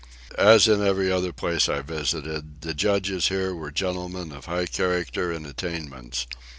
[0.39, 5.31] As in every other place I visited, the judges here were gentlemen of high character
[5.31, 6.25] and attainments.